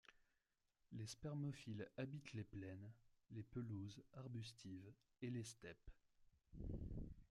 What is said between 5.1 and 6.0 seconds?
et les steppes.